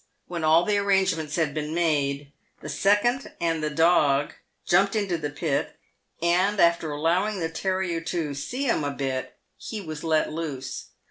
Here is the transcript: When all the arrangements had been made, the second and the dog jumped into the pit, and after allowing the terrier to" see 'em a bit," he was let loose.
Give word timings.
When 0.27 0.43
all 0.43 0.63
the 0.65 0.79
arrangements 0.79 1.35
had 1.35 1.53
been 1.53 1.75
made, 1.75 2.31
the 2.61 2.69
second 2.69 3.33
and 3.39 3.61
the 3.63 3.69
dog 3.69 4.33
jumped 4.65 4.95
into 4.95 5.15
the 5.15 5.29
pit, 5.29 5.75
and 6.23 6.59
after 6.59 6.89
allowing 6.89 7.39
the 7.39 7.49
terrier 7.49 8.01
to" 8.01 8.33
see 8.33 8.67
'em 8.67 8.83
a 8.83 8.89
bit," 8.89 9.35
he 9.57 9.79
was 9.79 10.03
let 10.03 10.33
loose. 10.33 10.85